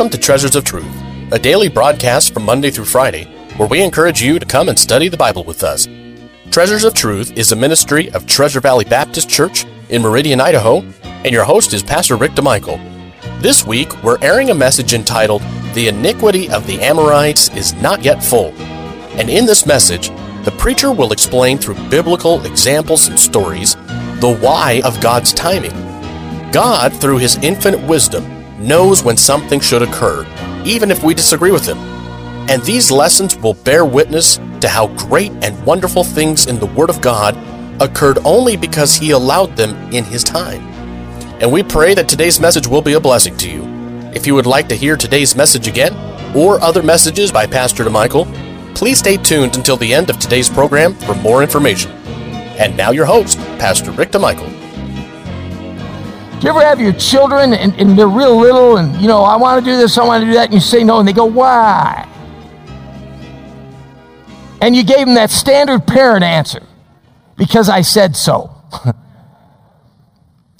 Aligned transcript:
Welcome 0.00 0.18
to 0.18 0.26
Treasures 0.26 0.56
of 0.56 0.64
Truth, 0.64 0.90
a 1.30 1.38
daily 1.38 1.68
broadcast 1.68 2.32
from 2.32 2.46
Monday 2.46 2.70
through 2.70 2.86
Friday, 2.86 3.24
where 3.58 3.68
we 3.68 3.82
encourage 3.82 4.22
you 4.22 4.38
to 4.38 4.46
come 4.46 4.70
and 4.70 4.78
study 4.78 5.08
the 5.08 5.16
Bible 5.18 5.44
with 5.44 5.62
us. 5.62 5.86
Treasures 6.50 6.84
of 6.84 6.94
Truth 6.94 7.36
is 7.36 7.52
a 7.52 7.56
ministry 7.56 8.10
of 8.12 8.24
Treasure 8.24 8.60
Valley 8.60 8.86
Baptist 8.86 9.28
Church 9.28 9.66
in 9.90 10.00
Meridian, 10.00 10.40
Idaho, 10.40 10.80
and 11.02 11.32
your 11.32 11.44
host 11.44 11.74
is 11.74 11.82
Pastor 11.82 12.16
Rick 12.16 12.30
DeMichael. 12.30 12.80
This 13.42 13.66
week, 13.66 14.02
we're 14.02 14.16
airing 14.22 14.48
a 14.48 14.54
message 14.54 14.94
entitled, 14.94 15.42
The 15.74 15.88
Iniquity 15.88 16.48
of 16.48 16.66
the 16.66 16.80
Amorites 16.80 17.54
is 17.54 17.74
Not 17.74 18.02
Yet 18.02 18.24
Full. 18.24 18.54
And 19.18 19.28
in 19.28 19.44
this 19.44 19.66
message, 19.66 20.08
the 20.46 20.54
preacher 20.56 20.92
will 20.92 21.12
explain 21.12 21.58
through 21.58 21.90
biblical 21.90 22.42
examples 22.46 23.08
and 23.08 23.20
stories 23.20 23.74
the 23.74 24.34
why 24.40 24.80
of 24.82 24.98
God's 25.02 25.34
timing. 25.34 25.74
God, 26.52 26.98
through 26.98 27.18
his 27.18 27.36
infinite 27.42 27.86
wisdom, 27.86 28.39
knows 28.60 29.02
when 29.02 29.16
something 29.16 29.60
should 29.60 29.82
occur, 29.82 30.26
even 30.64 30.90
if 30.90 31.02
we 31.02 31.14
disagree 31.14 31.52
with 31.52 31.66
him. 31.66 31.78
And 32.48 32.62
these 32.62 32.90
lessons 32.90 33.36
will 33.36 33.54
bear 33.54 33.84
witness 33.84 34.38
to 34.60 34.68
how 34.68 34.88
great 34.96 35.32
and 35.42 35.64
wonderful 35.64 36.04
things 36.04 36.46
in 36.46 36.58
the 36.58 36.66
Word 36.66 36.90
of 36.90 37.00
God 37.00 37.36
occurred 37.80 38.18
only 38.24 38.56
because 38.56 38.94
he 38.94 39.12
allowed 39.12 39.56
them 39.56 39.74
in 39.92 40.04
his 40.04 40.22
time. 40.22 40.60
And 41.40 41.50
we 41.50 41.62
pray 41.62 41.94
that 41.94 42.08
today's 42.08 42.40
message 42.40 42.66
will 42.66 42.82
be 42.82 42.92
a 42.92 43.00
blessing 43.00 43.36
to 43.38 43.50
you. 43.50 43.64
If 44.14 44.26
you 44.26 44.34
would 44.34 44.46
like 44.46 44.68
to 44.68 44.76
hear 44.76 44.96
today's 44.96 45.34
message 45.34 45.66
again, 45.66 45.94
or 46.36 46.60
other 46.60 46.82
messages 46.82 47.32
by 47.32 47.46
Pastor 47.46 47.84
DeMichael, 47.84 48.26
please 48.74 48.98
stay 48.98 49.16
tuned 49.16 49.56
until 49.56 49.76
the 49.76 49.92
end 49.92 50.10
of 50.10 50.18
today's 50.18 50.48
program 50.48 50.94
for 50.94 51.14
more 51.16 51.42
information. 51.42 51.90
And 52.60 52.76
now 52.76 52.90
your 52.90 53.06
host, 53.06 53.38
Pastor 53.58 53.90
Rick 53.92 54.10
DeMichael. 54.10 54.59
Do 56.40 56.46
you 56.46 56.50
ever 56.52 56.64
have 56.64 56.80
your 56.80 56.94
children 56.94 57.52
and, 57.52 57.78
and 57.78 57.98
they're 57.98 58.08
real 58.08 58.34
little 58.34 58.78
and, 58.78 58.98
you 58.98 59.06
know, 59.06 59.24
I 59.24 59.36
want 59.36 59.62
to 59.62 59.70
do 59.70 59.76
this, 59.76 59.98
I 59.98 60.04
want 60.04 60.22
to 60.22 60.26
do 60.26 60.32
that, 60.32 60.46
and 60.46 60.54
you 60.54 60.60
say 60.60 60.82
no, 60.82 60.98
and 60.98 61.06
they 61.06 61.12
go, 61.12 61.26
why? 61.26 62.08
And 64.62 64.74
you 64.74 64.82
gave 64.82 65.00
them 65.04 65.16
that 65.16 65.30
standard 65.30 65.86
parent 65.86 66.24
answer 66.24 66.62
because 67.36 67.68
I 67.68 67.82
said 67.82 68.16
so. 68.16 68.54
and 68.86 68.94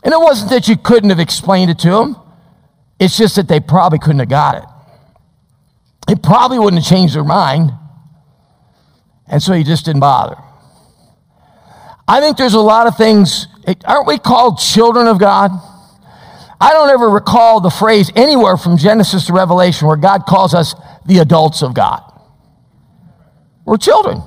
it 0.05 0.20
wasn't 0.20 0.50
that 0.50 0.68
you 0.68 0.77
couldn't 0.77 1.08
have 1.08 1.18
explained 1.18 1.70
it 1.70 1.78
to 1.78 1.90
them, 1.92 2.16
it's 2.98 3.16
just 3.16 3.36
that 3.36 3.48
they 3.48 3.58
probably 3.58 3.98
couldn't 3.98 4.18
have 4.18 4.28
got 4.28 4.56
it. 4.56 6.12
It 6.12 6.22
probably 6.22 6.58
wouldn't 6.58 6.83
have 6.83 6.90
changed 6.90 7.14
their 7.14 7.24
mind. 7.24 7.72
And 9.27 9.42
so 9.42 9.55
you 9.55 9.64
just 9.64 9.86
didn't 9.86 10.00
bother. 10.00 10.36
I 12.06 12.20
think 12.20 12.36
there's 12.36 12.52
a 12.52 12.60
lot 12.60 12.86
of 12.86 12.98
things, 12.98 13.46
aren't 13.86 14.06
we 14.06 14.18
called 14.18 14.58
children 14.58 15.06
of 15.06 15.18
God? 15.18 15.52
I 16.61 16.72
don't 16.72 16.91
ever 16.91 17.08
recall 17.08 17.61
the 17.61 17.70
phrase 17.70 18.12
anywhere 18.14 18.56
from 18.56 18.77
Genesis 18.77 19.27
to 19.27 19.33
Revelation 19.33 19.89
where 19.89 19.97
God 19.97 20.27
calls 20.27 20.53
us 20.55 20.75
the 21.06 21.19
adults 21.19 21.62
of 21.62 21.72
God. 21.72 22.02
We're 23.64 23.78
children. 23.78 24.22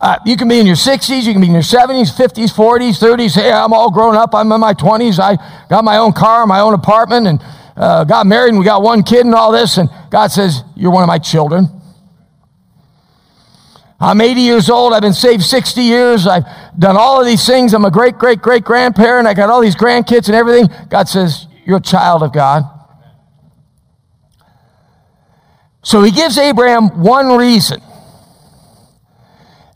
Uh, 0.00 0.18
you 0.24 0.36
can 0.36 0.46
be 0.46 0.60
in 0.60 0.66
your 0.66 0.76
60s, 0.76 1.24
you 1.24 1.32
can 1.32 1.40
be 1.40 1.48
in 1.48 1.54
your 1.54 1.62
70s, 1.62 2.12
50s, 2.12 2.54
40s, 2.54 3.02
30s. 3.02 3.34
Hey, 3.34 3.50
I'm 3.50 3.72
all 3.72 3.90
grown 3.90 4.14
up. 4.14 4.32
I'm 4.32 4.52
in 4.52 4.60
my 4.60 4.72
20s. 4.72 5.18
I 5.18 5.36
got 5.68 5.82
my 5.82 5.96
own 5.96 6.12
car, 6.12 6.46
my 6.46 6.60
own 6.60 6.74
apartment, 6.74 7.26
and 7.26 7.40
uh, 7.76 8.04
got 8.04 8.26
married, 8.26 8.50
and 8.50 8.58
we 8.58 8.64
got 8.64 8.82
one 8.82 9.02
kid 9.02 9.26
and 9.26 9.34
all 9.34 9.50
this. 9.50 9.76
And 9.76 9.90
God 10.10 10.28
says, 10.28 10.62
You're 10.76 10.92
one 10.92 11.02
of 11.02 11.08
my 11.08 11.18
children. 11.18 11.66
I'm 14.00 14.20
80 14.20 14.40
years 14.40 14.70
old. 14.70 14.92
I've 14.92 15.02
been 15.02 15.12
saved 15.12 15.42
60 15.42 15.80
years. 15.80 16.26
I've 16.26 16.44
done 16.78 16.96
all 16.96 17.20
of 17.20 17.26
these 17.26 17.44
things. 17.44 17.74
I'm 17.74 17.84
a 17.84 17.90
great, 17.90 18.16
great, 18.16 18.40
great 18.40 18.64
grandparent. 18.64 19.26
I 19.26 19.34
got 19.34 19.50
all 19.50 19.60
these 19.60 19.74
grandkids 19.74 20.28
and 20.28 20.36
everything. 20.36 20.68
God 20.88 21.08
says, 21.08 21.48
You're 21.64 21.78
a 21.78 21.82
child 21.82 22.22
of 22.22 22.32
God. 22.32 22.62
So 25.82 26.02
he 26.02 26.12
gives 26.12 26.38
Abraham 26.38 27.02
one 27.02 27.36
reason. 27.36 27.80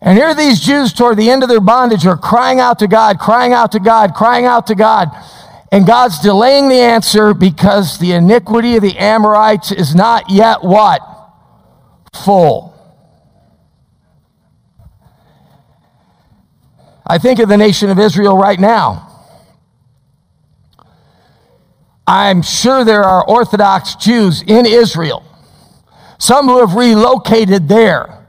And 0.00 0.18
here 0.18 0.34
these 0.34 0.60
Jews, 0.60 0.92
toward 0.92 1.16
the 1.16 1.30
end 1.30 1.42
of 1.42 1.48
their 1.48 1.60
bondage, 1.60 2.06
are 2.06 2.16
crying 2.16 2.60
out 2.60 2.80
to 2.80 2.88
God, 2.88 3.18
crying 3.18 3.52
out 3.52 3.72
to 3.72 3.80
God, 3.80 4.14
crying 4.14 4.44
out 4.44 4.66
to 4.66 4.74
God. 4.74 5.08
And 5.70 5.86
God's 5.86 6.18
delaying 6.20 6.68
the 6.68 6.80
answer 6.80 7.34
because 7.34 7.98
the 7.98 8.12
iniquity 8.12 8.76
of 8.76 8.82
the 8.82 8.98
Amorites 8.98 9.72
is 9.72 9.94
not 9.94 10.28
yet 10.28 10.62
what? 10.62 11.00
Full. 12.24 12.71
I 17.12 17.18
think 17.18 17.40
of 17.40 17.50
the 17.50 17.58
nation 17.58 17.90
of 17.90 17.98
Israel 17.98 18.38
right 18.38 18.58
now. 18.58 19.06
I'm 22.06 22.40
sure 22.40 22.86
there 22.86 23.04
are 23.04 23.22
Orthodox 23.28 23.96
Jews 23.96 24.40
in 24.40 24.64
Israel, 24.64 25.22
some 26.18 26.46
who 26.46 26.60
have 26.60 26.74
relocated 26.74 27.68
there 27.68 28.26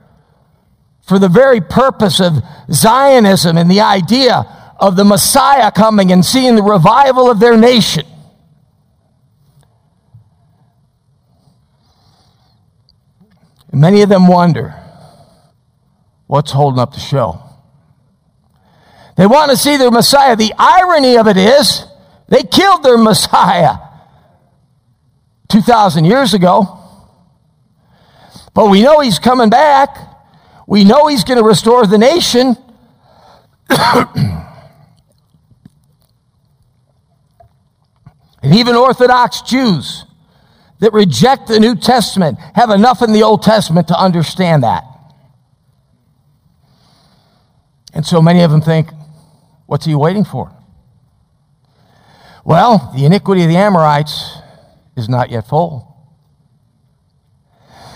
for 1.01 1.17
the 1.17 1.29
very 1.29 1.61
purpose 1.61 2.19
of 2.19 2.43
Zionism 2.69 3.57
and 3.57 3.71
the 3.71 3.79
idea 3.79 4.73
of 4.77 4.97
the 4.97 5.05
Messiah 5.05 5.71
coming 5.71 6.11
and 6.11 6.25
seeing 6.25 6.57
the 6.57 6.61
revival 6.61 7.31
of 7.31 7.39
their 7.39 7.57
nation. 7.57 8.05
Many 13.71 14.01
of 14.01 14.09
them 14.09 14.27
wonder 14.27 14.75
what's 16.27 16.51
holding 16.51 16.81
up 16.81 16.93
the 16.93 16.99
show. 16.99 17.52
They 19.15 19.27
want 19.27 19.51
to 19.51 19.57
see 19.57 19.77
their 19.77 19.91
Messiah. 19.91 20.35
The 20.35 20.53
irony 20.57 21.17
of 21.17 21.27
it 21.27 21.37
is, 21.37 21.85
they 22.27 22.43
killed 22.43 22.83
their 22.83 22.97
Messiah 22.97 23.77
2,000 25.49 26.05
years 26.05 26.33
ago. 26.33 26.79
But 28.53 28.69
we 28.69 28.81
know 28.81 28.99
he's 28.99 29.19
coming 29.19 29.49
back. 29.49 29.97
We 30.67 30.83
know 30.83 31.07
he's 31.07 31.23
going 31.23 31.37
to 31.37 31.43
restore 31.43 31.85
the 31.85 31.97
nation. 31.97 32.55
and 33.69 34.45
even 38.43 38.75
Orthodox 38.75 39.41
Jews 39.41 40.05
that 40.79 40.91
reject 40.93 41.47
the 41.47 41.59
New 41.59 41.75
Testament 41.75 42.37
have 42.55 42.69
enough 42.69 43.01
in 43.01 43.13
the 43.13 43.23
Old 43.23 43.41
Testament 43.41 43.87
to 43.87 43.97
understand 43.97 44.63
that. 44.63 44.83
And 47.93 48.05
so 48.05 48.21
many 48.21 48.41
of 48.41 48.51
them 48.51 48.61
think, 48.61 48.89
What's 49.73 49.87
he 49.87 49.95
waiting 49.95 50.23
for? 50.23 50.55
Well, 52.45 52.93
the 52.95 53.07
iniquity 53.07 53.41
of 53.41 53.49
the 53.49 53.57
Amorites 53.57 54.37
is 54.95 55.09
not 55.09 55.31
yet 55.31 55.47
full. 55.47 55.97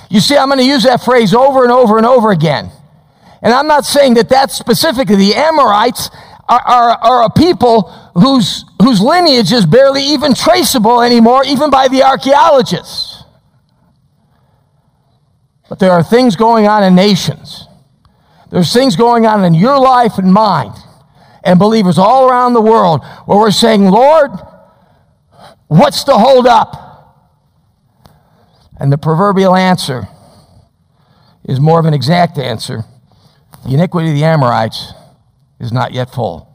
You 0.09 0.19
see, 0.19 0.35
I'm 0.35 0.47
going 0.47 0.57
to 0.57 0.65
use 0.65 0.85
that 0.85 1.03
phrase 1.03 1.35
over 1.35 1.61
and 1.61 1.71
over 1.71 1.97
and 1.97 2.05
over 2.07 2.31
again. 2.31 2.71
And 3.43 3.53
I'm 3.53 3.67
not 3.67 3.85
saying 3.85 4.15
that 4.15 4.27
that's 4.27 4.57
specifically 4.57 5.17
the 5.17 5.35
Amorites 5.35 6.09
are, 6.49 6.61
are, 6.65 6.89
are 6.97 7.23
a 7.25 7.29
people 7.29 7.91
whose, 8.15 8.65
whose 8.81 8.99
lineage 8.99 9.51
is 9.51 9.67
barely 9.67 10.01
even 10.01 10.33
traceable 10.33 11.03
anymore, 11.03 11.44
even 11.45 11.69
by 11.69 11.89
the 11.89 12.01
archaeologists. 12.01 13.23
But 15.69 15.77
there 15.77 15.91
are 15.91 16.01
things 16.01 16.35
going 16.35 16.65
on 16.65 16.83
in 16.83 16.95
nations. 16.95 17.67
There's 18.49 18.73
things 18.73 18.95
going 18.95 19.27
on 19.27 19.45
in 19.45 19.53
your 19.53 19.79
life 19.79 20.17
and 20.17 20.33
mine 20.33 20.73
and 21.47 21.58
believers 21.58 21.97
all 21.97 22.30
around 22.30 22.53
the 22.53 22.62
world 22.62 23.06
where 23.25 23.38
we're 23.38 23.52
saying, 23.52 23.85
Lord, 23.85 24.31
what's 25.68 26.03
the 26.03 26.18
hold 26.18 26.46
up? 26.46 26.84
And 28.78 28.91
the 28.91 28.97
proverbial 28.97 29.56
answer 29.56 30.09
is 31.46 31.62
more 31.62 31.80
of 31.80 31.86
an 31.86 31.94
exact 31.94 32.38
answer. 32.38 32.84
The 33.66 33.75
iniquity 33.75 34.09
of 34.09 34.16
the 34.16 34.25
Amorites 34.25 34.91
is 35.59 35.72
not 35.72 35.94
yet 35.94 36.13
full. 36.13 36.53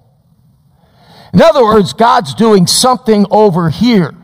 In 1.33 1.41
other 1.41 1.65
words, 1.65 1.95
God's 1.95 2.35
doing 2.35 2.67
something 2.67 3.25
over 3.31 3.71
here 3.71 4.15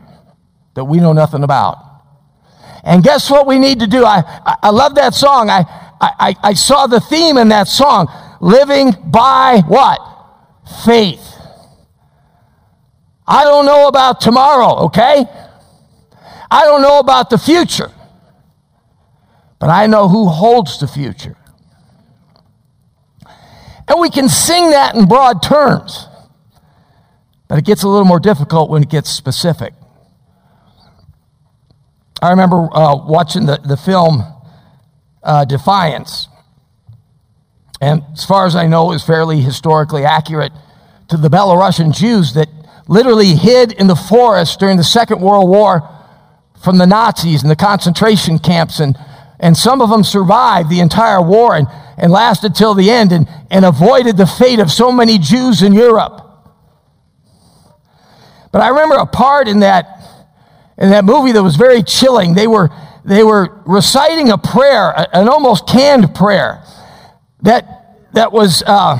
that 0.75 0.85
we 0.85 0.99
know 0.99 1.13
nothing 1.13 1.43
about. 1.43 1.77
And 2.83 3.03
guess 3.03 3.31
what 3.31 3.47
we 3.47 3.57
need 3.57 3.79
to 3.79 3.87
do? 3.87 4.05
I, 4.05 4.21
I, 4.45 4.55
I 4.63 4.69
love 4.69 4.93
that 4.95 5.15
song. 5.15 5.49
I, 5.49 5.65
I, 5.99 6.35
I 6.43 6.53
saw 6.53 6.85
the 6.85 6.99
theme 6.99 7.37
in 7.37 7.49
that 7.49 7.67
song. 7.67 8.07
Living 8.39 8.93
by 9.07 9.63
what? 9.67 10.08
Faith. 10.85 11.35
I 13.27 13.43
don't 13.43 13.65
know 13.65 13.87
about 13.87 14.21
tomorrow, 14.21 14.85
okay? 14.85 15.25
I 16.51 16.65
don't 16.65 16.81
know 16.81 16.99
about 16.99 17.29
the 17.29 17.37
future. 17.37 17.91
But 19.59 19.69
I 19.69 19.87
know 19.87 20.07
who 20.07 20.27
holds 20.27 20.79
the 20.79 20.87
future. 20.87 21.35
And 23.87 23.99
we 23.99 24.09
can 24.09 24.29
sing 24.29 24.71
that 24.71 24.95
in 24.95 25.07
broad 25.07 25.43
terms. 25.43 26.07
But 27.47 27.57
it 27.57 27.65
gets 27.65 27.83
a 27.83 27.87
little 27.87 28.05
more 28.05 28.19
difficult 28.19 28.69
when 28.69 28.83
it 28.83 28.89
gets 28.89 29.09
specific. 29.09 29.73
I 32.21 32.29
remember 32.31 32.67
uh, 32.71 32.95
watching 32.95 33.45
the, 33.45 33.57
the 33.57 33.77
film 33.77 34.23
uh, 35.23 35.45
Defiance. 35.45 36.27
And 37.81 38.03
as 38.13 38.25
far 38.25 38.45
as 38.45 38.55
I 38.55 38.67
know, 38.67 38.91
is 38.91 39.03
fairly 39.03 39.41
historically 39.41 40.03
accurate 40.03 40.51
to 41.09 41.17
the 41.17 41.29
Belarusian 41.29 41.95
Jews 41.95 42.33
that 42.33 42.49
literally 42.87 43.35
hid 43.35 43.71
in 43.71 43.87
the 43.87 43.95
forest 43.95 44.59
during 44.59 44.77
the 44.77 44.83
Second 44.83 45.21
World 45.21 45.49
War 45.49 45.87
from 46.61 46.77
the 46.77 46.85
Nazis 46.85 47.41
and 47.41 47.49
the 47.49 47.55
concentration 47.55 48.39
camps, 48.39 48.79
and, 48.79 48.97
and 49.39 49.55
some 49.55 49.81
of 49.81 49.89
them 49.89 50.03
survived 50.03 50.69
the 50.69 50.81
entire 50.81 51.21
war 51.21 51.55
and, 51.55 51.67
and 51.97 52.11
lasted 52.11 52.53
till 52.53 52.73
the 52.73 52.91
end 52.91 53.11
and, 53.11 53.29
and 53.49 53.63
avoided 53.63 54.17
the 54.17 54.25
fate 54.25 54.59
of 54.59 54.69
so 54.69 54.91
many 54.91 55.17
Jews 55.17 55.61
in 55.61 55.73
Europe. 55.73 56.25
But 58.51 58.61
I 58.61 58.69
remember 58.69 58.95
a 58.95 59.05
part 59.05 59.47
in 59.47 59.59
that, 59.59 59.85
in 60.77 60.89
that 60.89 61.05
movie 61.05 61.31
that 61.31 61.43
was 61.43 61.55
very 61.55 61.83
chilling. 61.83 62.33
They 62.33 62.47
were, 62.47 62.69
they 63.05 63.23
were 63.23 63.61
reciting 63.65 64.31
a 64.31 64.37
prayer, 64.37 64.93
an 65.13 65.29
almost 65.29 65.67
canned 65.67 66.13
prayer, 66.15 66.63
that, 67.41 68.09
that 68.13 68.31
was 68.31 68.63
uh, 68.65 68.97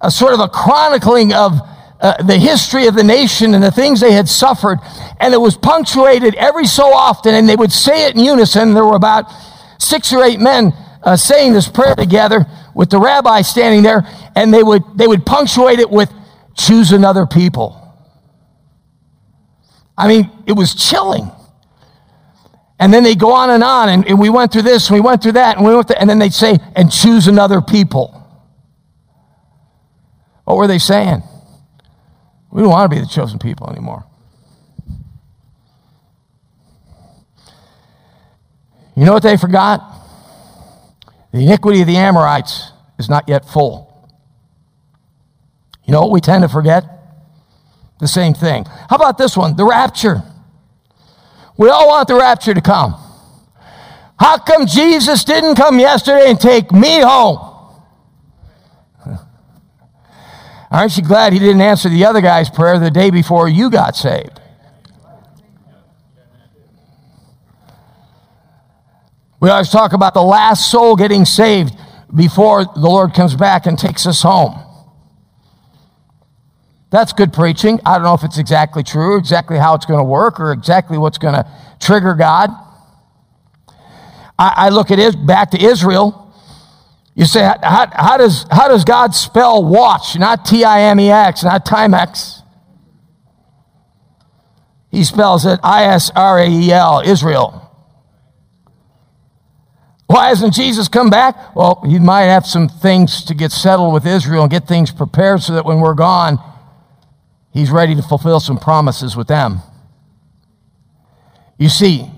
a 0.00 0.10
sort 0.10 0.32
of 0.34 0.40
a 0.40 0.48
chronicling 0.48 1.32
of 1.32 1.60
uh, 2.00 2.22
the 2.22 2.36
history 2.36 2.86
of 2.86 2.94
the 2.94 3.02
nation 3.02 3.54
and 3.54 3.62
the 3.62 3.70
things 3.70 4.00
they 4.00 4.12
had 4.12 4.28
suffered. 4.28 4.78
And 5.18 5.32
it 5.32 5.38
was 5.38 5.56
punctuated 5.56 6.34
every 6.34 6.66
so 6.66 6.92
often, 6.92 7.34
and 7.34 7.48
they 7.48 7.56
would 7.56 7.72
say 7.72 8.06
it 8.06 8.14
in 8.14 8.20
unison. 8.22 8.74
There 8.74 8.84
were 8.84 8.96
about 8.96 9.32
six 9.78 10.12
or 10.12 10.22
eight 10.22 10.40
men 10.40 10.72
uh, 11.02 11.16
saying 11.16 11.52
this 11.52 11.68
prayer 11.68 11.94
together 11.94 12.46
with 12.74 12.90
the 12.90 12.98
rabbi 12.98 13.42
standing 13.42 13.82
there, 13.82 14.06
and 14.34 14.52
they 14.52 14.62
would, 14.62 14.82
they 14.94 15.06
would 15.06 15.24
punctuate 15.24 15.78
it 15.78 15.88
with, 15.88 16.12
choose 16.54 16.92
another 16.92 17.26
people. 17.26 17.82
I 19.96 20.08
mean, 20.08 20.30
it 20.46 20.52
was 20.52 20.74
chilling. 20.74 21.30
And 22.78 22.92
then 22.92 23.04
they 23.04 23.14
go 23.14 23.32
on 23.32 23.50
and 23.50 23.64
on, 23.64 23.88
and, 23.88 24.06
and 24.06 24.18
we 24.18 24.28
went 24.28 24.52
through 24.52 24.62
this, 24.62 24.88
and 24.88 24.94
we 24.94 25.00
went 25.00 25.22
through 25.22 25.32
that, 25.32 25.56
and 25.56 25.66
we 25.66 25.74
went 25.74 25.88
through, 25.88 25.96
and 25.96 26.10
then 26.10 26.18
they'd 26.18 26.34
say, 26.34 26.58
and 26.74 26.92
choose 26.92 27.26
another 27.26 27.60
people. 27.60 28.12
What 30.44 30.58
were 30.58 30.66
they 30.66 30.78
saying? 30.78 31.22
We 32.50 32.62
don't 32.62 32.70
want 32.70 32.90
to 32.90 32.94
be 32.94 33.00
the 33.00 33.08
chosen 33.08 33.38
people 33.38 33.70
anymore. 33.70 34.04
You 38.94 39.04
know 39.04 39.12
what 39.12 39.22
they 39.22 39.36
forgot? 39.36 39.82
The 41.32 41.40
iniquity 41.40 41.82
of 41.82 41.86
the 41.86 41.96
Amorites 41.96 42.72
is 42.98 43.08
not 43.08 43.28
yet 43.28 43.44
full. 43.44 43.86
You 45.84 45.92
know 45.92 46.00
what 46.00 46.10
we 46.10 46.20
tend 46.20 46.42
to 46.42 46.48
forget? 46.48 46.84
The 48.00 48.08
same 48.08 48.34
thing. 48.34 48.64
How 48.64 48.96
about 48.96 49.18
this 49.18 49.36
one? 49.36 49.56
The 49.56 49.64
rapture. 49.64 50.22
We 51.56 51.68
all 51.70 51.88
want 51.88 52.08
the 52.08 52.14
rapture 52.14 52.54
to 52.54 52.60
come. 52.60 52.94
How 54.18 54.38
come 54.38 54.66
Jesus 54.66 55.24
didn't 55.24 55.56
come 55.56 55.78
yesterday 55.78 56.30
and 56.30 56.40
take 56.40 56.72
me 56.72 57.00
home? 57.00 57.38
Aren't 60.70 60.96
you 60.96 61.02
glad 61.02 61.32
he 61.32 61.38
didn't 61.38 61.60
answer 61.60 61.88
the 61.88 62.04
other 62.04 62.20
guy's 62.20 62.50
prayer 62.50 62.78
the 62.78 62.90
day 62.90 63.10
before 63.10 63.48
you 63.48 63.70
got 63.70 63.96
saved? 63.96 64.40
We 69.38 69.50
always 69.50 69.68
talk 69.68 69.92
about 69.92 70.14
the 70.14 70.22
last 70.22 70.70
soul 70.70 70.96
getting 70.96 71.24
saved 71.24 71.74
before 72.14 72.64
the 72.64 72.80
Lord 72.80 73.12
comes 73.12 73.34
back 73.34 73.66
and 73.66 73.78
takes 73.78 74.06
us 74.06 74.22
home. 74.22 74.65
That's 76.90 77.12
good 77.12 77.32
preaching. 77.32 77.80
I 77.84 77.94
don't 77.94 78.04
know 78.04 78.14
if 78.14 78.22
it's 78.22 78.38
exactly 78.38 78.82
true, 78.82 79.18
exactly 79.18 79.58
how 79.58 79.74
it's 79.74 79.86
going 79.86 79.98
to 79.98 80.04
work, 80.04 80.38
or 80.38 80.52
exactly 80.52 80.98
what's 80.98 81.18
going 81.18 81.34
to 81.34 81.46
trigger 81.80 82.14
God. 82.14 82.50
I, 84.38 84.52
I 84.56 84.68
look 84.68 84.90
at 84.90 84.98
it 84.98 85.26
back 85.26 85.50
to 85.50 85.62
Israel. 85.62 86.32
You 87.14 87.24
say, 87.24 87.40
how, 87.40 87.88
how, 87.92 88.16
does, 88.18 88.46
how 88.50 88.68
does 88.68 88.84
God 88.84 89.14
spell 89.14 89.64
watch? 89.64 90.16
Not 90.18 90.44
T 90.44 90.64
I 90.64 90.82
M 90.82 91.00
E 91.00 91.10
X, 91.10 91.42
not 91.42 91.64
Timex. 91.64 92.42
He 94.90 95.02
spells 95.02 95.44
it 95.44 95.58
I 95.62 95.84
S 95.84 96.10
R 96.14 96.38
A 96.38 96.48
E 96.48 96.70
L, 96.72 97.02
Israel. 97.04 97.62
Why 100.06 100.28
hasn't 100.28 100.54
Jesus 100.54 100.86
come 100.86 101.10
back? 101.10 101.56
Well, 101.56 101.82
he 101.84 101.98
might 101.98 102.24
have 102.24 102.46
some 102.46 102.68
things 102.68 103.24
to 103.24 103.34
get 103.34 103.50
settled 103.50 103.92
with 103.92 104.06
Israel 104.06 104.42
and 104.42 104.50
get 104.50 104.68
things 104.68 104.92
prepared 104.92 105.42
so 105.42 105.54
that 105.54 105.64
when 105.64 105.80
we're 105.80 105.94
gone, 105.94 106.38
he's 107.56 107.70
ready 107.70 107.94
to 107.94 108.02
fulfill 108.02 108.38
some 108.38 108.58
promises 108.58 109.16
with 109.16 109.28
them. 109.28 109.60
You 111.58 111.70
see, 111.70 112.10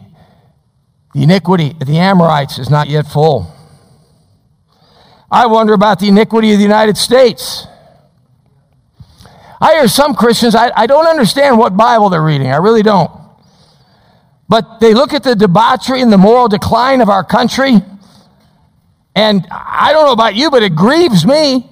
the 1.15 1.23
iniquity 1.23 1.77
of 1.81 1.87
the 1.87 1.99
Amorites 1.99 2.59
is 2.59 2.69
not 2.69 2.89
yet 2.89 3.07
full. 3.07 3.55
I 5.31 5.47
wonder 5.47 5.75
about 5.75 6.01
the 6.01 6.09
iniquity 6.09 6.53
of 6.53 6.59
the 6.59 6.65
United 6.65 6.97
States. 6.97 7.67
I 9.61 9.75
hear 9.75 9.89
some 9.89 10.15
Christians, 10.15 10.55
I, 10.55 10.73
I 10.75 10.87
don't 10.87 11.07
understand 11.07 11.59
what 11.59 11.77
Bible 11.77 12.11
they're 12.11 12.23
reading. 12.23 12.49
I 12.49 12.57
really 12.57 12.83
don't. 12.83 13.11
But 14.49 14.81
they 14.81 14.95
look 14.95 15.13
at 15.13 15.23
the 15.23 15.37
debauchery 15.37 16.01
and 16.01 16.13
the 16.13 16.19
moral 16.19 16.49
decline 16.49 17.01
of 17.01 17.09
our 17.09 17.23
country, 17.23 17.75
and 19.15 19.47
I 19.51 19.93
don't 19.93 20.07
know 20.07 20.13
about 20.13 20.35
you, 20.35 20.51
but 20.51 20.63
it 20.63 20.75
grieves 20.75 21.27
me. 21.27 21.69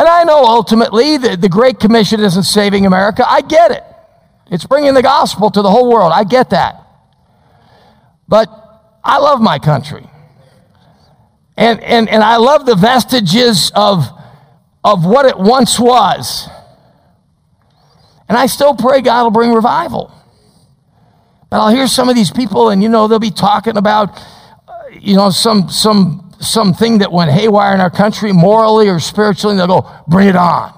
And 0.00 0.08
I 0.08 0.24
know 0.24 0.42
ultimately 0.46 1.18
that 1.18 1.42
the 1.42 1.50
Great 1.50 1.78
Commission 1.78 2.20
isn't 2.20 2.44
saving 2.44 2.86
America. 2.86 3.22
I 3.30 3.42
get 3.42 3.70
it. 3.70 3.84
It's 4.50 4.64
bringing 4.64 4.94
the 4.94 5.02
gospel 5.02 5.50
to 5.50 5.60
the 5.60 5.70
whole 5.70 5.92
world. 5.92 6.10
I 6.14 6.24
get 6.24 6.48
that. 6.50 6.86
But 8.26 8.48
I 9.04 9.18
love 9.18 9.42
my 9.42 9.58
country. 9.58 10.08
And, 11.54 11.82
and, 11.82 12.08
and 12.08 12.22
I 12.22 12.38
love 12.38 12.64
the 12.64 12.76
vestiges 12.76 13.72
of, 13.74 14.08
of 14.82 15.04
what 15.04 15.26
it 15.26 15.38
once 15.38 15.78
was. 15.78 16.48
And 18.26 18.38
I 18.38 18.46
still 18.46 18.74
pray 18.74 19.02
God 19.02 19.24
will 19.24 19.30
bring 19.30 19.52
revival. 19.52 20.14
But 21.50 21.60
I'll 21.60 21.74
hear 21.74 21.86
some 21.86 22.08
of 22.08 22.14
these 22.14 22.30
people, 22.30 22.70
and 22.70 22.82
you 22.82 22.88
know, 22.88 23.06
they'll 23.06 23.18
be 23.18 23.30
talking 23.30 23.76
about, 23.76 24.18
uh, 24.66 24.72
you 24.98 25.16
know, 25.16 25.28
some, 25.28 25.68
some, 25.68 26.29
something 26.40 26.98
that 26.98 27.12
went 27.12 27.30
haywire 27.30 27.74
in 27.74 27.80
our 27.80 27.90
country, 27.90 28.32
morally 28.32 28.88
or 28.88 28.98
spiritually, 28.98 29.52
and 29.52 29.60
they'll 29.60 29.80
go, 29.80 29.90
bring 30.08 30.28
it 30.28 30.36
on. 30.36 30.76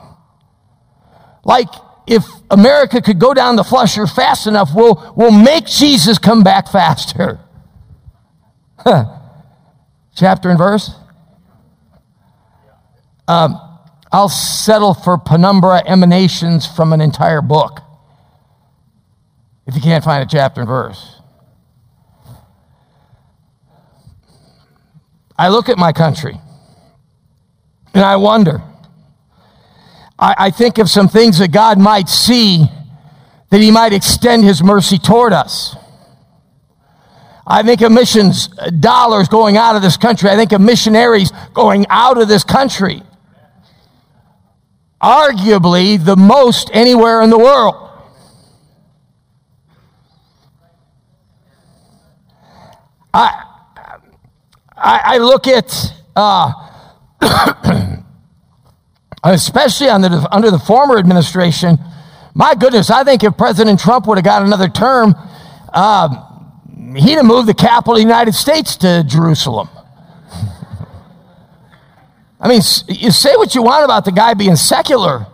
Like 1.45 1.69
if 2.07 2.25
America 2.51 3.01
could 3.01 3.19
go 3.19 3.33
down 3.33 3.57
the 3.57 3.65
flusher 3.65 4.07
fast 4.07 4.47
enough, 4.47 4.71
we'll, 4.75 5.15
we'll 5.17 5.31
make 5.31 5.67
Jesus 5.67 6.19
come 6.19 6.43
back 6.43 6.71
faster. 6.71 7.41
chapter 10.17 10.51
and 10.51 10.59
verse? 10.59 10.91
Um, 13.29 13.57
I'll 14.11 14.29
settle 14.29 14.95
for 14.95 15.17
penumbra 15.17 15.83
emanations 15.87 16.67
from 16.67 16.93
an 16.93 17.01
entire 17.01 17.41
book 17.41 17.81
if 19.67 19.75
you 19.75 19.81
can't 19.81 20.05
find 20.05 20.23
a 20.23 20.27
chapter 20.27 20.61
and 20.61 20.69
verse. 20.69 21.22
I 25.39 25.49
look 25.49 25.69
at 25.69 25.79
my 25.79 25.93
country 25.93 26.39
and 27.95 28.05
I 28.05 28.17
wonder. 28.17 28.63
I, 30.19 30.35
I 30.39 30.51
think 30.51 30.79
of 30.79 30.89
some 30.89 31.09
things 31.09 31.39
that 31.39 31.53
God 31.53 31.79
might 31.79 32.09
see 32.09 32.67
that 33.51 33.61
He 33.61 33.71
might 33.71 33.93
extend 33.93 34.45
His 34.45 34.63
mercy 34.63 34.99
toward 34.99 35.33
us. 35.33 35.77
I 37.47 37.63
think 37.63 37.81
of 37.81 37.91
missions 37.91 38.49
uh, 38.59 38.71
dollars 38.71 39.29
going 39.29 39.57
out 39.57 39.75
of 39.77 39.83
this 39.83 39.97
country. 39.97 40.31
I 40.31 40.37
think 40.37 40.53
of 40.53 40.61
missionaries 40.61 41.33
going 41.53 41.87
out 41.91 42.21
of 42.21 42.29
this 42.29 42.45
country. 42.45 43.03
Arguably 45.03 46.03
the 46.03 46.17
most 46.17 46.71
anywhere 46.73 47.21
in 47.23 47.31
the 47.31 47.39
world. 47.39 47.75
I, 53.13 53.52
I, 54.83 55.15
I 55.15 55.19
look 55.19 55.47
at, 55.47 55.95
uh, 56.17 56.53
especially 59.25 59.89
under 59.89 60.09
the, 60.09 60.29
under 60.35 60.51
the 60.51 60.59
former 60.59 60.99
administration, 60.99 61.79
my 62.35 62.55
goodness, 62.55 62.91
I 62.91 63.05
think 63.05 63.23
if 63.23 63.37
President 63.37 63.79
Trump 63.79 64.07
would 64.07 64.19
have 64.19 64.25
got 64.25 64.43
another 64.43 64.69
term, 64.69 65.15
uh, 65.73 66.09
he'd 66.97 67.15
have 67.15 67.25
moved 67.25 67.47
the 67.49 67.55
capital 67.55 67.93
of 67.93 67.99
the 67.99 68.03
United 68.03 68.35
States 68.35 68.77
to 68.79 69.05
Jerusalem. 69.07 69.69
I 72.41 72.49
mean, 72.49 72.61
you 72.89 73.13
say 73.13 73.37
what 73.37 73.55
you 73.55 73.63
want 73.63 73.85
about 73.85 74.05
the 74.05 74.11
guy 74.11 74.35
being 74.35 74.57
secular. 74.57 75.27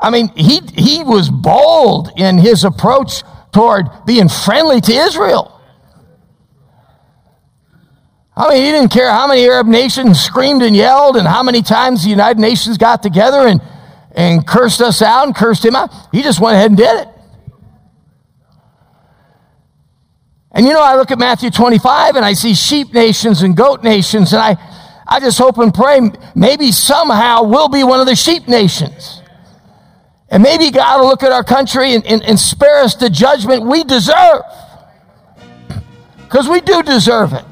I 0.00 0.10
mean, 0.10 0.28
he, 0.36 0.60
he 0.74 1.02
was 1.02 1.30
bold 1.30 2.10
in 2.18 2.36
his 2.36 2.64
approach 2.64 3.22
toward 3.50 3.86
being 4.04 4.28
friendly 4.28 4.82
to 4.82 4.92
Israel. 4.92 5.59
I 8.40 8.48
mean, 8.48 8.64
he 8.64 8.72
didn't 8.72 8.90
care 8.90 9.10
how 9.10 9.26
many 9.26 9.44
Arab 9.44 9.66
nations 9.66 10.18
screamed 10.18 10.62
and 10.62 10.74
yelled 10.74 11.18
and 11.18 11.28
how 11.28 11.42
many 11.42 11.60
times 11.60 12.04
the 12.04 12.08
United 12.08 12.40
Nations 12.40 12.78
got 12.78 13.02
together 13.02 13.46
and, 13.46 13.60
and 14.12 14.46
cursed 14.46 14.80
us 14.80 15.02
out 15.02 15.26
and 15.26 15.36
cursed 15.36 15.62
him 15.62 15.76
out. 15.76 15.90
He 16.10 16.22
just 16.22 16.40
went 16.40 16.56
ahead 16.56 16.70
and 16.70 16.78
did 16.78 17.02
it. 17.02 17.08
And 20.52 20.64
you 20.64 20.72
know, 20.72 20.82
I 20.82 20.96
look 20.96 21.10
at 21.10 21.18
Matthew 21.18 21.50
25 21.50 22.16
and 22.16 22.24
I 22.24 22.32
see 22.32 22.54
sheep 22.54 22.94
nations 22.94 23.42
and 23.42 23.54
goat 23.54 23.84
nations, 23.84 24.32
and 24.32 24.40
I, 24.40 24.56
I 25.06 25.20
just 25.20 25.36
hope 25.36 25.58
and 25.58 25.72
pray 25.72 26.00
maybe 26.34 26.72
somehow 26.72 27.42
we'll 27.42 27.68
be 27.68 27.84
one 27.84 28.00
of 28.00 28.06
the 28.06 28.16
sheep 28.16 28.48
nations. 28.48 29.20
And 30.30 30.42
maybe 30.42 30.70
God 30.70 31.00
will 31.00 31.08
look 31.08 31.22
at 31.22 31.32
our 31.32 31.44
country 31.44 31.92
and, 31.92 32.06
and, 32.06 32.22
and 32.22 32.40
spare 32.40 32.84
us 32.84 32.94
the 32.94 33.10
judgment 33.10 33.66
we 33.66 33.84
deserve. 33.84 34.42
Because 36.16 36.48
we 36.48 36.60
do 36.60 36.80
deserve 36.84 37.32
it. 37.32 37.49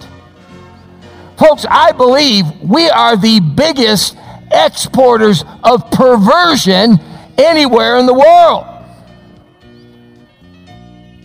Folks, 1.38 1.64
I 1.70 1.92
believe 1.92 2.46
we 2.60 2.90
are 2.90 3.16
the 3.16 3.38
biggest 3.38 4.16
exporters 4.50 5.44
of 5.62 5.88
perversion 5.90 6.98
anywhere 7.38 7.96
in 7.98 8.06
the 8.06 8.14
world. 8.14 8.66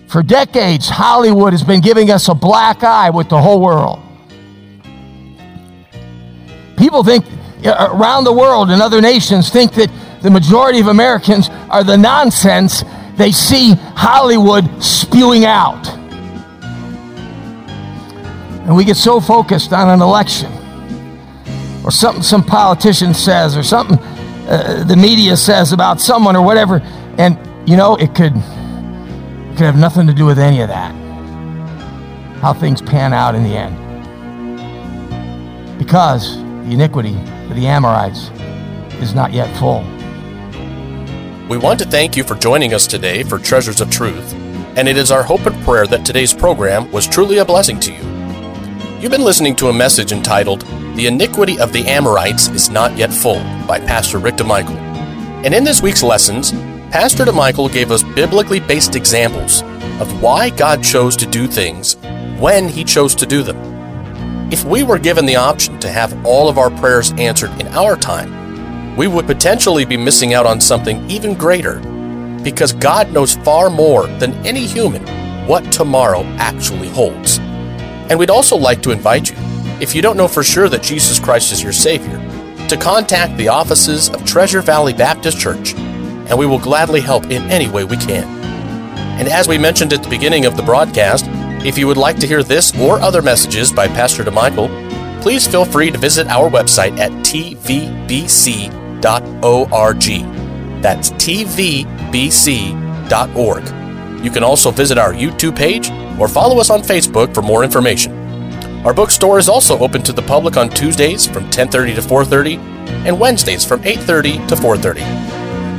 For 0.08 0.22
decades, 0.22 0.88
Hollywood 0.88 1.53
has 1.53 1.63
been 1.63 1.82
giving 1.82 2.12
us 2.12 2.27
a 2.27 2.36
black 2.36 2.84
eye 2.84 3.10
with 3.10 3.29
the 3.29 3.41
whole 3.41 3.60
world. 3.60 4.00
People 6.77 7.03
think 7.03 7.25
uh, 7.65 7.89
around 7.91 8.25
the 8.25 8.34
world 8.34 8.70
and 8.70 8.82
other 8.82 9.01
nations 9.01 9.50
think 9.50 9.74
that 9.74 9.89
the 10.22 10.29
majority 10.29 10.79
of 10.79 10.88
Americans 10.88 11.50
are 11.70 11.84
the 11.84 11.98
nonsense 11.98 12.84
they 13.15 13.32
see 13.32 13.74
Hollywood 13.96 14.84
spewing 14.84 15.46
out. 15.46 16.02
And 18.65 18.75
we 18.75 18.86
get 18.86 18.98
so 18.98 19.20
focused 19.20 19.74
on 19.74 19.89
an 19.89 20.01
election 20.01 20.51
or 21.86 21.91
something 21.91 22.24
some 22.24 22.43
politician 22.43 23.13
says 23.13 23.58
or 23.58 23.63
something 23.63 24.00
uh, 24.48 24.84
the 24.84 24.96
media 24.96 25.38
says 25.38 25.72
about 25.72 26.01
someone 26.01 26.36
or 26.36 26.46
whatever. 26.46 26.82
And, 27.17 27.38
you 27.67 27.77
know, 27.77 27.96
it 27.96 28.13
could, 28.13 28.34
it 28.36 29.58
could 29.58 29.65
have 29.65 29.77
nothing 29.77 30.05
to 30.08 30.13
do 30.13 30.25
with 30.25 30.38
any 30.38 30.62
of 30.62 30.67
that. 30.67 30.93
How 32.41 32.53
things 32.53 32.82
pan 32.82 33.13
out 33.13 33.36
in 33.36 33.43
the 33.43 33.55
end. 33.55 33.79
Because 35.79 36.38
the 36.38 36.72
iniquity 36.72 37.15
of 37.50 37.55
the 37.55 37.67
Amorites 37.67 38.29
is 39.01 39.15
not 39.15 39.32
yet 39.32 39.55
full. 39.58 39.82
We 41.50 41.58
want 41.58 41.79
to 41.79 41.86
thank 41.86 42.17
you 42.17 42.24
for 42.24 42.36
joining 42.36 42.74
us 42.74 42.88
today 42.88 43.24
for 43.24 43.38
Treasures 43.38 43.82
of 43.82 43.89
Truth, 43.89 44.34
and 44.75 44.88
it 44.88 44.98
is 44.98 45.12
our 45.12 45.24
hope 45.24 45.46
and 45.46 45.63
prayer 45.63 45.86
that 45.88 46.05
today's 46.05 46.34
program 46.34 46.91
was 46.91 47.08
truly 47.08 47.38
a 47.38 47.46
blessing 47.46 47.79
to 47.82 47.93
you. 47.93 48.12
You've 49.03 49.12
been 49.12 49.25
listening 49.25 49.57
to 49.57 49.67
a 49.67 49.74
message 49.74 50.13
entitled, 50.13 50.62
The 50.95 51.07
Iniquity 51.07 51.60
of 51.60 51.74
the 51.74 51.86
Amorites 51.88 52.48
is 52.48 52.69
Not 52.69 52.95
Yet 52.95 53.12
Full 53.12 53.43
by 53.67 53.81
Pastor 53.81 54.17
Rick 54.17 54.36
DeMichael. 54.36 54.77
And 55.43 55.53
in 55.53 55.65
this 55.65 55.81
week's 55.81 56.03
lessons, 56.03 56.53
Pastor 56.89 57.25
DeMichael 57.25 57.69
gave 57.69 57.91
us 57.91 58.01
biblically 58.01 58.62
based 58.62 58.95
examples 58.95 59.62
of 60.00 60.22
why 60.22 60.51
God 60.51 60.81
chose 60.81 61.17
to 61.17 61.25
do 61.25 61.48
things 61.48 61.98
when 62.39 62.69
He 62.69 62.86
chose 62.86 63.13
to 63.15 63.25
do 63.25 63.43
them. 63.43 63.57
If 64.53 64.63
we 64.63 64.83
were 64.83 64.98
given 64.98 65.25
the 65.25 65.36
option 65.36 65.77
to 65.81 65.89
have 65.89 66.25
all 66.25 66.48
of 66.48 66.57
our 66.57 66.72
prayers 66.72 67.12
answered 67.17 67.51
in 67.60 67.67
our 67.74 67.98
time, 67.98 68.95
we 68.95 69.07
would 69.07 69.27
potentially 69.27 69.83
be 69.83 69.98
missing 69.98 70.33
out 70.33 70.45
on 70.45 70.62
something 70.62 71.05
even 71.12 71.33
greater 71.33 71.81
because 72.41 72.72
God 72.72 73.12
knows 73.12 73.36
far 73.36 73.69
more 73.69 74.07
than 74.07 74.31
any 74.48 74.65
human 74.65 75.05
what 75.45 75.69
tomorrow 75.74 76.24
actually 76.38 76.88
holds. 76.88 77.41
And 78.13 78.20
we'd 78.20 78.29
also 78.29 78.55
like 78.55 78.84
to 78.84 78.91
invite 78.91 79.32
you, 79.32 79.36
if 79.82 79.96
you 79.96 80.03
don't 80.03 80.17
know 80.17 80.27
for 80.27 80.43
sure 80.43 80.70
that 80.70 80.84
Jesus 80.84 81.20
Christ 81.20 81.51
is 81.51 81.63
your 81.63 81.72
Savior, 81.72 82.20
to 82.67 82.77
contact 82.77 83.36
the 83.38 83.48
offices 83.48 84.12
of 84.12 84.24
Treasure 84.24 84.62
Valley 84.62 84.93
Baptist 84.93 85.39
Church, 85.39 85.74
and 85.74 86.38
we 86.38 86.46
will 86.46 86.60
gladly 86.60 87.01
help 87.01 87.24
in 87.32 87.41
any 87.50 87.67
way 87.67 87.84
we 87.84 87.98
can. 87.98 88.24
And 89.17 89.27
as 89.27 89.48
we 89.48 89.58
mentioned 89.58 89.93
at 89.93 90.03
the 90.03 90.10
beginning 90.10 90.46
of 90.46 90.55
the 90.55 90.62
broadcast, 90.62 91.25
if 91.65 91.75
you 91.75 91.88
would 91.88 91.98
like 91.98 92.17
to 92.17 92.27
hear 92.27 92.43
this 92.43 92.72
or 92.79 93.00
other 93.00 93.24
messages 93.24 93.74
by 93.74 93.88
Pastor 93.88 94.24
DeMichael, 94.24 94.70
please 95.24 95.48
feel 95.48 95.65
free 95.65 95.89
to 95.89 95.98
visit 95.98 96.27
our 96.27 96.51
website 96.51 97.00
at 97.00 97.10
tvbc.org. 97.25 97.63
That's 100.84 101.10
tvbc.org. 101.13 102.24
You 104.24 104.32
can 104.32 104.44
also 104.44 104.72
visit 104.72 104.98
our 104.98 105.13
YouTube 105.13 105.56
page 105.56 105.92
or 106.18 106.27
follow 106.30 106.60
us 106.60 106.70
on 106.70 106.82
Facebook 106.82 107.34
for 107.34 107.42
more 107.42 107.63
information. 107.63 108.13
Our 108.86 108.94
bookstore 108.94 109.38
is 109.38 109.50
also 109.50 109.77
open 109.80 110.01
to 110.03 110.13
the 110.13 110.22
public 110.22 110.56
on 110.56 110.70
Tuesdays 110.70 111.27
from 111.27 111.50
10:30 111.50 111.96
to 111.96 112.01
4:30 112.01 112.58
and 113.06 113.20
Wednesdays 113.20 113.65
from 113.65 113.82
8:30 113.84 114.48
to 114.48 114.56
4:30. 114.56 115.03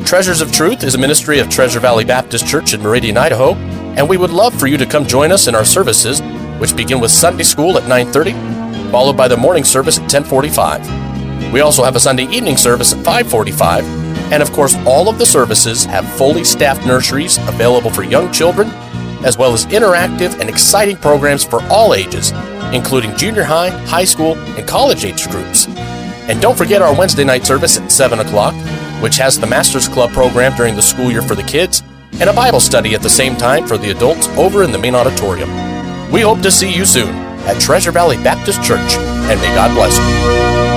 Treasures 0.05 0.43
of 0.43 0.53
Truth 0.53 0.85
is 0.85 0.95
a 0.95 0.99
ministry 0.99 1.39
of 1.39 1.49
Treasure 1.49 1.81
Valley 1.81 2.05
Baptist 2.05 2.47
Church 2.47 2.75
in 2.75 2.83
Meridian, 2.83 3.17
Idaho, 3.17 3.55
and 3.97 4.07
we 4.07 4.19
would 4.19 4.31
love 4.31 4.53
for 4.53 4.67
you 4.67 4.77
to 4.77 4.87
come 4.87 5.07
join 5.07 5.33
us 5.33 5.49
in 5.49 5.55
our 5.55 5.65
services, 5.65 6.21
which 6.59 6.77
begin 6.77 7.01
with 7.01 7.11
Sunday 7.11 7.45
school 7.45 7.79
at 7.79 7.89
9:30, 7.89 8.35
followed 8.91 9.17
by 9.17 9.27
the 9.27 9.37
morning 9.37 9.65
service 9.65 9.99
at 9.99 10.09
10:45. 10.11 10.83
We 11.51 11.61
also 11.61 11.83
have 11.85 11.97
a 11.97 12.01
Sunday 12.01 12.29
evening 12.31 12.59
service 12.59 12.93
at 12.93 13.03
5:45, 13.05 13.85
and 14.35 14.43
of 14.43 14.51
course, 14.51 14.75
all 14.85 15.09
of 15.09 15.19
the 15.19 15.25
services 15.25 15.85
have 15.85 16.05
fully 16.19 16.43
staffed 16.43 16.85
nurseries 16.85 17.39
available 17.47 17.89
for 17.89 18.03
young 18.03 18.33
children 18.33 18.69
as 19.25 19.39
well 19.39 19.53
as 19.53 19.65
interactive 19.67 20.39
and 20.41 20.51
exciting 20.51 20.97
programs 20.97 21.45
for 21.45 21.63
all 21.71 21.95
ages, 21.95 22.33
including 22.73 23.17
junior 23.17 23.45
high, 23.45 23.71
high 23.87 24.05
school, 24.05 24.37
and 24.57 24.69
college 24.69 25.05
age 25.05 25.29
groups. 25.29 25.69
And 26.29 26.43
don't 26.43 26.59
forget 26.59 26.83
our 26.83 26.93
Wednesday 26.93 27.25
night 27.25 27.47
service 27.47 27.79
at 27.79 27.93
7 27.93 28.19
o'clock, 28.19 28.55
which 29.01 29.17
has 29.17 29.39
the 29.39 29.47
Masters 29.47 29.87
Club 29.87 30.13
program 30.13 30.55
during 30.57 30.75
the 30.75 30.83
school 30.83 31.13
year 31.13 31.23
for 31.23 31.37
the 31.37 31.43
kids, 31.45 31.85
and 32.15 32.29
a 32.29 32.33
Bible 32.33 32.61
study 32.61 32.95
at 32.95 33.03
the 33.03 33.11
same 33.11 33.37
time 33.37 33.69
for 33.69 33.79
the 33.79 33.91
adults 33.91 34.29
over 34.31 34.65
in 34.65 34.73
the 34.73 34.79
main 34.79 34.97
auditorium. 34.97 35.49
We 36.11 36.23
hope 36.23 36.43
to 36.43 36.51
see 36.51 36.75
you 36.75 36.85
soon 36.85 37.15
at 37.47 37.61
Treasure 37.61 37.93
Valley 37.93 38.17
Baptist 38.17 38.63
Church, 38.65 38.97
and 38.99 39.41
may 39.41 39.55
God 39.55 39.75
bless 39.75 39.97
you. 39.97 40.74